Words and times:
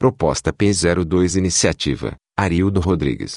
Proposta 0.00 0.50
P02 0.50 1.36
Iniciativa, 1.36 2.16
Arildo 2.34 2.80
Rodrigues. 2.80 3.36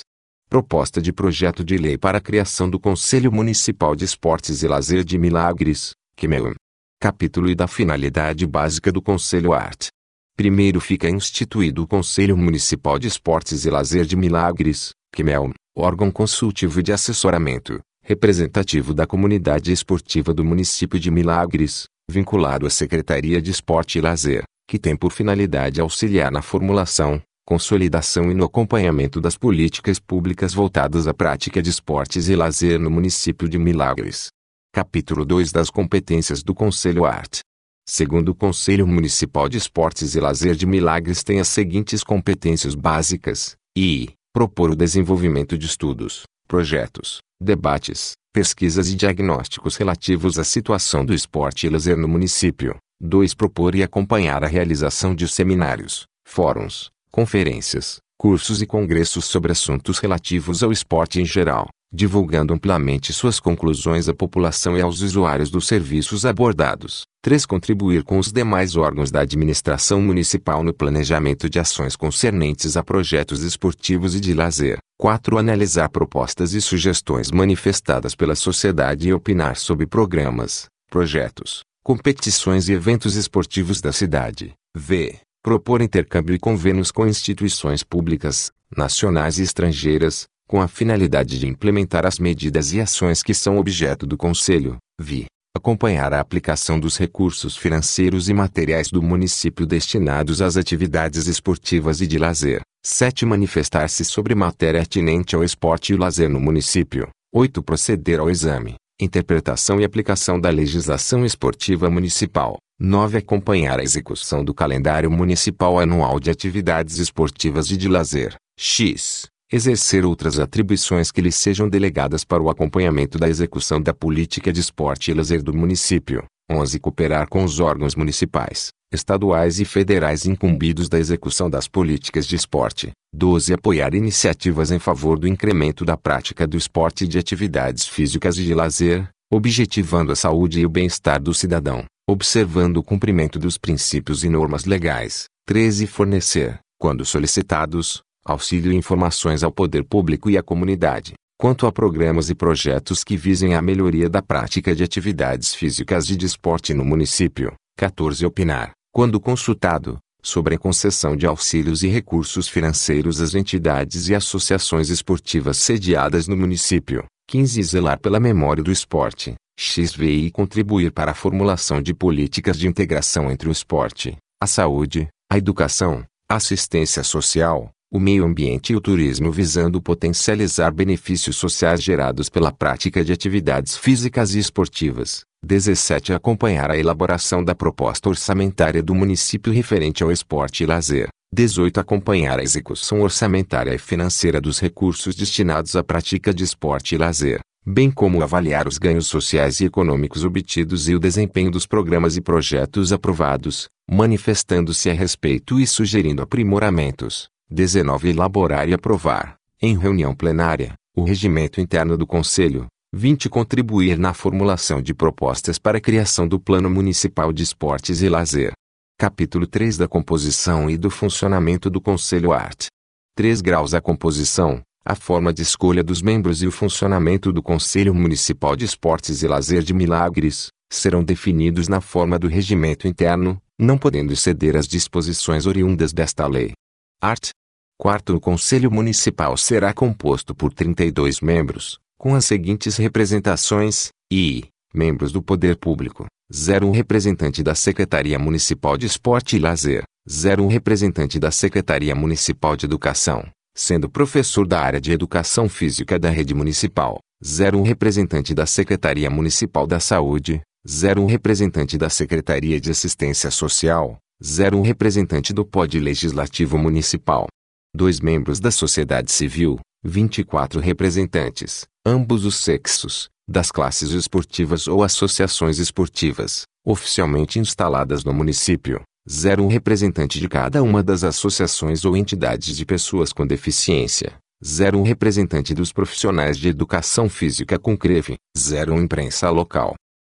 Proposta 0.50 1.02
de 1.02 1.12
projeto 1.12 1.62
de 1.62 1.76
lei 1.76 1.98
para 1.98 2.20
a 2.20 2.22
criação 2.22 2.70
do 2.70 2.80
Conselho 2.80 3.30
Municipal 3.34 3.94
de 3.98 4.06
Esportes 4.06 4.64
e 4.64 4.68
Lazer 4.70 5.04
de 5.04 5.18
Milagres, 5.18 5.92
QMEUM. 6.16 6.54
Capítulo 7.02 7.50
e 7.50 7.54
da 7.54 7.68
finalidade 7.68 8.48
básica 8.48 8.94
do 8.94 9.02
Conselho 9.02 9.52
Arte. 9.52 9.90
Primeiro 10.38 10.80
fica 10.80 11.10
instituído 11.10 11.84
o 11.84 11.88
Conselho 11.88 12.38
Municipal 12.38 12.98
de 12.98 13.10
Esportes 13.10 13.66
e 13.66 13.70
Lazer 13.70 14.06
de 14.06 14.16
Milagres, 14.16 14.92
QMEUM, 15.14 15.52
órgão 15.76 16.10
consultivo 16.10 16.82
de 16.82 16.94
assessoramento, 16.94 17.82
representativo 18.02 18.94
da 18.94 19.06
comunidade 19.06 19.74
esportiva 19.74 20.34
do 20.34 20.46
município 20.46 20.98
de 20.98 21.12
Milagres, 21.12 21.88
vinculado 22.10 22.66
à 22.66 22.70
Secretaria 22.70 23.42
de 23.42 23.52
Esporte 23.52 23.98
e 23.98 24.02
Lazer, 24.02 24.46
que 24.68 24.80
tem 24.80 24.96
por 24.96 25.12
finalidade 25.12 25.82
auxiliar 25.82 26.32
na 26.32 26.42
formulação, 26.42 27.22
consolidação 27.46 28.32
e 28.32 28.34
no 28.34 28.46
acompanhamento 28.46 29.20
das 29.20 29.38
políticas 29.38 30.00
públicas 30.00 30.54
voltadas 30.54 31.08
à 31.08 31.14
prática 31.14 31.62
de 31.62 31.70
esportes 31.70 32.30
e 32.30 32.36
lazer 32.36 32.80
no 32.80 32.90
município 32.90 33.50
de 33.50 33.60
Milagres. 33.60 34.30
Capítulo 34.74 35.26
2 35.26 35.52
das 35.52 35.70
competências 35.70 36.42
do 36.42 36.54
Conselho 36.54 37.06
Arte. 37.06 37.42
Segundo 37.88 38.30
o 38.30 38.36
Conselho 38.36 38.88
Municipal 38.88 39.50
de 39.50 39.58
Esportes 39.58 40.16
e 40.16 40.20
Lazer 40.20 40.56
de 40.56 40.66
Milagres 40.66 41.22
tem 41.22 41.42
as 41.42 41.50
seguintes 41.50 42.02
competências 42.02 42.76
básicas: 42.76 43.56
i. 43.78 44.14
Propor 44.34 44.72
o 44.72 44.76
desenvolvimento 44.76 45.58
de 45.58 45.68
estudos, 45.68 46.24
projetos, 46.48 47.20
debates, 47.40 48.14
pesquisas 48.34 48.90
e 48.90 48.96
diagnósticos 48.96 49.76
relativos 49.76 50.40
à 50.40 50.44
situação 50.44 51.06
do 51.06 51.14
esporte 51.14 51.68
e 51.68 51.70
lazer 51.70 51.98
no 51.98 52.08
município. 52.08 52.78
2. 53.06 53.34
Propor 53.34 53.76
e 53.76 53.84
acompanhar 53.84 54.46
a 54.46 54.48
realização 54.48 55.14
de 55.14 55.28
seminários, 55.28 56.06
fóruns, 56.24 56.90
conferências, 57.12 57.98
cursos 58.18 58.62
e 58.62 58.66
congressos 58.66 59.26
sobre 59.26 59.52
assuntos 59.52 60.00
relativos 60.00 60.64
ao 60.64 60.72
esporte 60.72 61.20
em 61.20 61.26
geral, 61.26 61.68
divulgando 61.94 62.54
amplamente 62.54 63.12
suas 63.12 63.42
conclusões 63.42 64.08
à 64.08 64.14
população 64.14 64.78
e 64.78 64.82
aos 64.82 65.02
usuários 65.02 65.52
dos 65.52 65.68
serviços 65.68 66.26
abordados. 66.26 67.04
3. 67.22 67.46
Contribuir 67.46 68.04
com 68.04 68.18
os 68.18 68.32
demais 68.32 68.78
órgãos 68.78 69.12
da 69.12 69.20
administração 69.20 70.02
municipal 70.02 70.64
no 70.64 70.74
planejamento 70.74 71.50
de 71.50 71.60
ações 71.60 71.98
concernentes 71.98 72.78
a 72.78 72.84
projetos 72.84 73.44
esportivos 73.44 74.16
e 74.16 74.22
de 74.22 74.34
lazer. 74.34 74.78
4. 74.98 75.38
Analisar 75.38 75.90
propostas 75.90 76.54
e 76.54 76.62
sugestões 76.62 77.32
manifestadas 77.32 78.16
pela 78.16 78.34
sociedade 78.34 79.10
e 79.10 79.14
opinar 79.14 79.58
sobre 79.58 79.86
programas, 79.86 80.68
projetos, 80.90 81.64
competições 81.84 82.70
e 82.70 82.74
eventos 82.74 83.16
esportivos 83.16 83.82
da 83.82 83.92
cidade. 83.92 84.54
V. 84.76 85.20
Propor 85.44 85.82
intercâmbio 85.82 86.34
e 86.34 86.40
convênios 86.40 86.90
com 86.90 87.06
instituições 87.06 87.84
públicas, 87.84 88.52
nacionais 88.76 89.38
e 89.38 89.44
estrangeiras, 89.44 90.26
com 90.48 90.62
a 90.62 90.70
finalidade 90.70 91.38
de 91.38 91.46
implementar 91.46 92.06
as 92.06 92.20
medidas 92.20 92.72
e 92.72 92.80
ações 92.80 93.22
que 93.22 93.34
são 93.34 93.58
objeto 93.58 94.08
do 94.08 94.16
Conselho. 94.16 94.78
Vi. 95.00 95.26
Acompanhar 95.56 96.14
a 96.14 96.22
aplicação 96.22 96.80
dos 96.80 96.98
recursos 96.98 97.58
financeiros 97.58 98.30
e 98.30 98.34
materiais 98.34 98.90
do 98.90 99.02
município 99.02 99.66
destinados 99.66 100.42
às 100.42 100.56
atividades 100.56 101.28
esportivas 101.28 102.00
e 102.00 102.08
de 102.08 102.18
lazer. 102.18 102.62
7. 102.86 103.26
Manifestar-se 103.26 104.06
sobre 104.06 104.34
matéria 104.34 104.82
atinente 104.82 105.36
ao 105.36 105.44
esporte 105.44 105.94
e 105.94 105.98
lazer 105.98 106.30
no 106.30 106.40
município. 106.40 107.10
8. 107.34 107.62
Proceder 107.62 108.20
ao 108.20 108.30
exame, 108.30 108.76
interpretação 109.04 109.80
e 109.80 109.84
aplicação 109.84 110.40
da 110.40 110.50
legislação 110.50 111.26
esportiva 111.26 111.90
municipal. 111.90 112.58
9. 112.80 113.18
Acompanhar 113.20 113.80
a 113.80 113.84
execução 113.84 114.44
do 114.44 114.54
calendário 114.54 115.12
municipal 115.12 115.80
anual 115.80 116.20
de 116.20 116.32
atividades 116.32 116.98
esportivas 116.98 117.70
e 117.70 117.78
de 117.78 117.88
lazer. 117.88 118.36
X. 118.58 119.28
Exercer 119.52 120.06
outras 120.06 120.40
atribuições 120.40 121.12
que 121.12 121.22
lhe 121.22 121.32
sejam 121.32 121.70
delegadas 121.70 122.24
para 122.24 122.42
o 122.42 122.50
acompanhamento 122.50 123.20
da 123.20 123.30
execução 123.30 123.80
da 123.80 123.94
política 123.94 124.52
de 124.52 124.60
esporte 124.60 125.12
e 125.12 125.14
lazer 125.14 125.44
do 125.44 125.54
município. 125.54 126.24
11. 126.52 126.80
Cooperar 126.80 127.28
com 127.30 127.44
os 127.44 127.60
órgãos 127.60 127.96
municipais, 127.96 128.70
estaduais 128.94 129.60
e 129.60 129.66
federais 129.66 130.26
incumbidos 130.26 130.88
da 130.88 131.00
execução 131.00 131.50
das 131.50 131.68
políticas 131.68 132.28
de 132.28 132.36
esporte. 132.36 132.92
12. 133.14 133.54
Apoiar 133.54 133.94
iniciativas 133.94 134.72
em 134.72 134.80
favor 134.80 135.20
do 135.20 135.28
incremento 135.28 135.84
da 135.84 135.98
prática 135.98 136.48
do 136.48 136.58
esporte 136.58 137.06
e 137.06 137.08
de 137.08 137.18
atividades 137.18 137.88
físicas 137.88 138.38
e 138.38 138.44
de 138.44 138.54
lazer, 138.54 139.10
objetivando 139.32 140.12
a 140.12 140.16
saúde 140.16 140.60
e 140.60 140.66
o 140.66 140.70
bem-estar 140.70 141.22
do 141.22 141.34
cidadão, 141.34 141.86
observando 142.08 142.78
o 142.78 142.84
cumprimento 142.84 143.40
dos 143.40 143.58
princípios 143.58 144.24
e 144.24 144.30
normas 144.30 144.66
legais. 144.66 145.26
13. 145.46 145.88
Fornecer, 145.88 146.60
quando 146.80 147.04
solicitados, 147.04 148.02
auxílio 148.26 148.72
e 148.72 148.76
informações 148.76 149.44
ao 149.44 149.52
poder 149.52 149.84
público 149.84 150.30
e 150.30 150.38
à 150.38 150.44
comunidade, 150.44 151.14
quanto 151.38 151.68
a 151.68 151.72
programas 151.72 152.30
e 152.30 152.36
projetos 152.36 153.04
que 153.04 153.18
visem 153.18 153.54
a 153.54 153.62
melhoria 153.62 154.10
da 154.10 154.22
prática 154.22 154.76
de 154.76 154.84
atividades 154.84 155.54
físicas 155.54 156.10
e 156.10 156.16
de 156.16 156.26
esporte 156.26 156.74
no 156.74 156.86
município. 156.86 157.54
14. 157.78 158.26
Opinar, 158.26 158.72
quando 158.94 159.20
consultado, 159.20 159.98
sobre 160.22 160.54
a 160.54 160.60
concessão 160.60 161.18
de 161.18 161.26
auxílios 161.26 161.82
e 161.82 161.88
recursos 161.88 162.48
financeiros 162.48 163.20
às 163.20 163.34
entidades 163.34 164.08
e 164.08 164.14
associações 164.14 164.90
esportivas 164.90 165.58
sediadas 165.58 166.28
no 166.28 166.38
município. 166.38 167.04
15. 167.28 167.64
Zelar 167.64 168.00
pela 168.00 168.20
memória 168.20 168.62
do 168.62 168.72
esporte, 168.72 169.34
XVI 169.60 170.30
contribuir 170.30 170.92
para 170.92 171.10
a 171.10 171.16
formulação 171.16 171.82
de 171.82 171.92
políticas 171.92 172.56
de 172.56 172.68
integração 172.68 173.32
entre 173.32 173.50
o 173.50 173.52
esporte, 173.52 174.16
a 174.40 174.46
saúde, 174.46 175.08
a 175.28 175.40
educação, 175.40 176.06
a 176.30 176.36
assistência 176.36 177.04
social, 177.04 177.72
o 177.94 178.00
meio 178.00 178.26
ambiente 178.26 178.74
e 178.74 178.76
o 178.76 178.82
turismo 178.82 179.32
visando 179.32 179.80
potencializar 179.80 180.72
benefícios 180.74 181.36
sociais 181.36 181.80
gerados 181.84 182.28
pela 182.28 182.52
prática 182.52 183.06
de 183.06 183.14
atividades 183.14 183.78
físicas 183.78 184.34
e 184.34 184.40
esportivas. 184.40 185.22
17. 185.46 186.12
Acompanhar 186.12 186.72
a 186.72 186.78
elaboração 186.78 187.44
da 187.44 187.54
proposta 187.54 188.10
orçamentária 188.10 188.82
do 188.82 188.96
município 188.96 189.54
referente 189.54 190.02
ao 190.02 190.12
esporte 190.12 190.64
e 190.64 190.66
lazer. 190.66 191.08
18. 191.32 191.80
Acompanhar 191.80 192.40
a 192.40 192.44
execução 192.44 193.02
orçamentária 193.02 193.76
e 193.76 193.78
financeira 193.78 194.42
dos 194.42 194.60
recursos 194.60 195.16
destinados 195.16 195.76
à 195.76 195.84
prática 195.84 196.34
de 196.34 196.44
esporte 196.44 196.96
e 196.96 196.98
lazer, 196.98 197.42
bem 197.64 197.92
como 197.92 198.24
avaliar 198.24 198.68
os 198.68 198.80
ganhos 198.80 199.06
sociais 199.06 199.60
e 199.60 199.66
econômicos 199.66 200.24
obtidos 200.24 200.90
e 200.90 200.96
o 200.96 201.00
desempenho 201.00 201.52
dos 201.52 201.68
programas 201.68 202.18
e 202.18 202.22
projetos 202.22 202.92
aprovados, 202.92 203.68
manifestando-se 203.88 204.90
a 204.90 204.94
respeito 204.94 205.60
e 205.60 205.68
sugerindo 205.68 206.24
aprimoramentos. 206.24 207.32
19. 207.50 208.10
Elaborar 208.10 208.68
e 208.68 208.74
aprovar, 208.74 209.36
em 209.62 209.78
reunião 209.78 210.16
plenária, 210.16 210.74
o 210.96 211.04
regimento 211.04 211.60
interno 211.62 211.98
do 211.98 212.06
Conselho. 212.06 212.68
20. 212.96 213.28
Contribuir 213.28 213.98
na 213.98 214.14
formulação 214.14 214.82
de 214.82 214.94
propostas 214.94 215.58
para 215.58 215.80
a 215.80 215.82
criação 215.82 216.28
do 216.28 216.40
Plano 216.40 216.70
Municipal 216.70 217.34
de 217.34 217.42
Esportes 217.42 218.04
e 218.04 218.10
Lazer. 218.10 218.54
Capítulo 219.00 219.48
3 219.48 219.78
da 219.78 219.88
composição 219.88 220.70
e 220.70 220.78
do 220.78 220.92
funcionamento 220.92 221.70
do 221.70 221.82
Conselho 221.82 222.32
Arte. 222.32 222.68
3 223.16 223.42
graus 223.42 223.74
a 223.74 223.82
composição, 223.82 224.62
a 224.86 224.96
forma 224.96 225.34
de 225.34 225.42
escolha 225.42 225.84
dos 225.84 226.02
membros 226.02 226.44
e 226.44 226.48
o 226.48 226.52
funcionamento 226.52 227.32
do 227.32 227.42
Conselho 227.42 227.96
Municipal 227.96 228.56
de 228.56 228.66
Esportes 228.66 229.24
e 229.24 229.28
Lazer 229.28 229.64
de 229.64 229.74
Milagres 229.74 230.50
serão 230.72 231.04
definidos 231.04 231.68
na 231.68 231.80
forma 231.80 232.20
do 232.20 232.28
regimento 232.28 232.88
interno, 232.88 233.42
não 233.58 233.78
podendo 233.78 234.12
exceder 234.12 234.56
as 234.56 234.68
disposições 234.68 235.46
oriundas 235.46 235.94
desta 235.94 236.28
lei. 236.28 236.54
Art. 237.02 237.30
Quarto, 237.78 238.16
o 238.16 238.20
Conselho 238.20 238.72
Municipal 238.72 239.36
será 239.36 239.74
composto 239.74 240.34
por 240.34 240.54
32 240.54 241.20
membros, 241.22 241.80
com 241.98 242.16
as 242.16 242.26
seguintes 242.26 242.78
representações: 242.78 243.90
i. 244.12 244.46
Membros 244.74 245.12
do 245.12 245.22
Poder 245.22 245.58
Público. 245.58 246.06
0 246.34 246.68
um 246.68 246.72
representante 246.72 247.44
da 247.44 247.54
Secretaria 247.54 248.18
Municipal 248.18 248.78
de 248.78 248.88
Esporte 248.88 249.36
e 249.36 249.40
Lazer. 249.40 249.84
0 250.10 250.44
um 250.44 250.48
representante 250.48 251.20
da 251.20 251.30
Secretaria 251.30 251.94
Municipal 251.94 252.56
de 252.56 252.66
Educação, 252.66 253.24
sendo 253.56 253.90
professor 253.90 254.48
da 254.48 254.60
área 254.60 254.82
de 254.82 254.92
Educação 254.92 255.48
Física 255.48 256.00
da 256.00 256.10
rede 256.10 256.34
municipal. 256.34 257.00
0 257.24 257.60
um 257.60 257.62
representante 257.62 258.34
da 258.34 258.46
Secretaria 258.46 259.10
Municipal 259.10 259.68
da 259.68 259.80
Saúde. 259.80 260.42
0 260.68 261.04
um 261.04 261.06
representante 261.06 261.78
da 261.78 261.90
Secretaria 261.90 262.60
de 262.60 262.72
Assistência 262.72 263.30
Social. 263.30 263.98
0 264.22 264.58
um 264.58 264.62
representante 264.62 265.34
do 265.34 265.46
Pod 265.46 265.80
Legislativo 265.80 266.58
Municipal. 266.58 267.28
Dois 267.76 268.00
membros 268.00 268.40
da 268.40 268.52
sociedade 268.52 269.12
civil, 269.12 269.60
24 269.84 270.60
representantes, 270.60 271.66
ambos 271.86 272.26
os 272.26 272.36
sexos, 272.36 273.10
das 273.28 273.52
classes 273.52 273.92
esportivas 273.92 274.68
ou 274.68 274.84
associações 274.84 275.58
esportivas, 275.58 276.44
oficialmente 276.66 277.40
instaladas 277.40 278.04
no 278.04 278.14
município, 278.14 278.82
01 279.08 279.48
representante 279.48 280.20
de 280.20 280.30
cada 280.30 280.64
uma 280.64 280.82
das 280.82 281.04
associações 281.04 281.84
ou 281.84 281.98
entidades 281.98 282.56
de 282.56 282.66
pessoas 282.66 283.12
com 283.12 283.28
deficiência, 283.28 284.18
01 284.42 284.84
representante 284.84 285.54
dos 285.54 285.74
profissionais 285.74 286.38
de 286.38 286.48
educação 286.48 287.10
física 287.10 287.58
com 287.60 287.78
CREVE, 287.78 288.16
01 288.38 288.82
imprensa 288.82 289.30
local. 289.30 289.74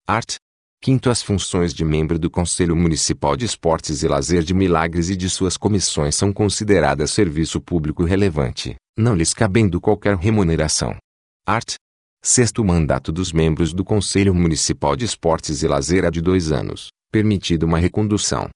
Art. 0.07 0.35
Quinto 0.81 1.09
as 1.09 1.21
funções 1.21 1.73
de 1.73 1.83
membro 1.83 2.19
do 2.19 2.29
Conselho 2.29 2.75
Municipal 2.75 3.35
de 3.35 3.45
Esportes 3.45 4.03
e 4.03 4.07
Lazer 4.07 4.43
de 4.43 4.53
Milagres 4.53 5.09
e 5.09 5.15
de 5.15 5.29
suas 5.29 5.57
comissões 5.57 6.15
são 6.15 6.31
consideradas 6.31 7.11
serviço 7.11 7.59
público 7.59 8.03
relevante, 8.03 8.75
não 8.97 9.15
lhes 9.15 9.33
cabendo 9.33 9.81
qualquer 9.81 10.15
remuneração. 10.15 10.95
Art. 11.45 11.75
Sexto 12.23 12.63
mandato 12.63 13.11
dos 13.11 13.31
membros 13.31 13.73
do 13.73 13.83
Conselho 13.83 14.33
Municipal 14.33 14.95
de 14.95 15.05
Esportes 15.05 15.61
e 15.61 15.67
Lazer 15.67 16.03
é 16.03 16.11
de 16.11 16.21
dois 16.21 16.51
anos, 16.51 16.89
permitido 17.11 17.63
uma 17.63 17.79
recondução. 17.79 18.49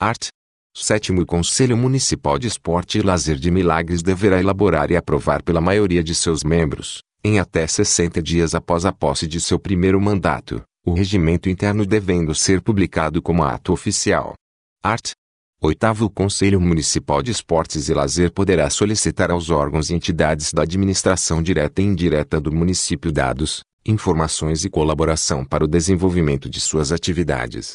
Art. 0.00 0.28
Sétimo 0.76 1.22
o 1.22 1.26
Conselho 1.26 1.76
Municipal 1.76 2.38
de 2.38 2.46
Esporte 2.46 2.98
e 2.98 3.02
Lazer 3.02 3.36
de 3.36 3.50
Milagres 3.50 4.02
deverá 4.02 4.38
elaborar 4.38 4.90
e 4.90 4.96
aprovar 4.96 5.42
pela 5.42 5.60
maioria 5.60 6.02
de 6.02 6.14
seus 6.14 6.44
membros, 6.44 7.02
em 7.24 7.38
até 7.38 7.66
60 7.66 8.22
dias 8.22 8.54
após 8.54 8.84
a 8.84 8.92
posse 8.92 9.26
de 9.26 9.40
seu 9.40 9.58
primeiro 9.58 10.00
mandato, 10.00 10.62
o 10.88 10.94
regimento 10.94 11.48
interno 11.48 11.84
devendo 11.84 12.34
ser 12.34 12.62
publicado 12.62 13.20
como 13.20 13.44
ato 13.44 13.72
oficial. 13.72 14.34
Art. 14.82 15.12
Oitavo 15.60 16.04
o 16.04 16.10
Conselho 16.10 16.60
Municipal 16.60 17.20
de 17.20 17.32
Esportes 17.32 17.88
e 17.88 17.94
Lazer 17.94 18.32
poderá 18.32 18.70
solicitar 18.70 19.30
aos 19.30 19.50
órgãos 19.50 19.90
e 19.90 19.94
entidades 19.94 20.52
da 20.52 20.62
administração 20.62 21.42
direta 21.42 21.82
e 21.82 21.84
indireta 21.84 22.40
do 22.40 22.52
município 22.52 23.10
dados, 23.10 23.62
informações 23.84 24.64
e 24.64 24.70
colaboração 24.70 25.44
para 25.44 25.64
o 25.64 25.68
desenvolvimento 25.68 26.48
de 26.48 26.60
suas 26.60 26.92
atividades. 26.92 27.72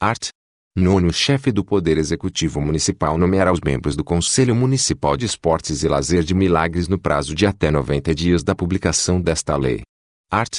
Art. 0.00 0.28
Nono, 0.74 1.08
o 1.08 1.12
chefe 1.12 1.52
do 1.52 1.64
Poder 1.64 1.98
Executivo 1.98 2.60
Municipal 2.60 3.16
nomeará 3.16 3.52
os 3.52 3.60
membros 3.64 3.96
do 3.96 4.04
Conselho 4.04 4.54
Municipal 4.54 5.16
de 5.16 5.24
Esportes 5.24 5.82
e 5.82 5.88
Lazer 5.88 6.22
de 6.22 6.34
Milagres 6.34 6.88
no 6.88 6.98
prazo 6.98 7.34
de 7.34 7.46
até 7.46 7.70
90 7.70 8.14
dias 8.14 8.42
da 8.42 8.54
publicação 8.54 9.20
desta 9.20 9.56
lei. 9.56 9.82
Art. 10.30 10.58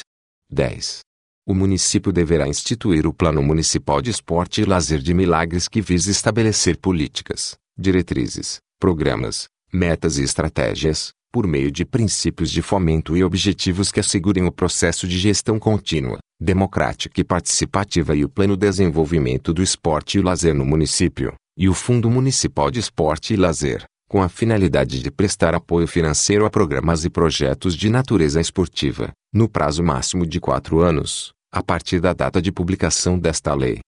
10. 0.49 1.06
O 1.49 1.55
município 1.55 2.11
deverá 2.11 2.45
instituir 2.45 3.07
o 3.07 3.13
Plano 3.13 3.41
Municipal 3.41 4.01
de 4.01 4.11
Esporte 4.11 4.59
e 4.59 4.65
Lazer 4.65 4.99
de 4.99 5.13
Milagres 5.13 5.69
que 5.69 5.79
visa 5.79 6.11
estabelecer 6.11 6.75
políticas, 6.75 7.55
diretrizes, 7.79 8.57
programas, 8.77 9.47
metas 9.71 10.17
e 10.17 10.23
estratégias, 10.23 11.13
por 11.31 11.47
meio 11.47 11.71
de 11.71 11.85
princípios 11.85 12.51
de 12.51 12.61
fomento 12.61 13.15
e 13.15 13.23
objetivos 13.23 13.93
que 13.93 14.01
assegurem 14.01 14.45
o 14.45 14.51
processo 14.51 15.07
de 15.07 15.17
gestão 15.17 15.57
contínua, 15.57 16.17
democrática 16.37 17.21
e 17.21 17.23
participativa 17.23 18.13
e 18.13 18.25
o 18.25 18.29
plano 18.29 18.57
de 18.57 18.67
desenvolvimento 18.67 19.53
do 19.53 19.63
esporte 19.63 20.17
e 20.17 20.21
lazer 20.21 20.53
no 20.53 20.65
município, 20.65 21.33
e 21.57 21.69
o 21.69 21.73
Fundo 21.73 22.11
Municipal 22.11 22.69
de 22.69 22.81
Esporte 22.81 23.33
e 23.33 23.37
Lazer, 23.37 23.85
com 24.09 24.21
a 24.21 24.27
finalidade 24.27 25.01
de 25.01 25.09
prestar 25.09 25.55
apoio 25.55 25.87
financeiro 25.87 26.45
a 26.45 26.49
programas 26.49 27.05
e 27.05 27.09
projetos 27.09 27.73
de 27.73 27.89
natureza 27.89 28.41
esportiva, 28.41 29.13
no 29.33 29.47
prazo 29.47 29.81
máximo 29.81 30.25
de 30.25 30.41
quatro 30.41 30.81
anos, 30.81 31.36
a 31.51 31.63
partir 31.63 31.99
da 31.99 32.13
data 32.13 32.41
de 32.41 32.51
publicação 32.51 33.17
desta 33.17 33.53
lei. 33.53 33.75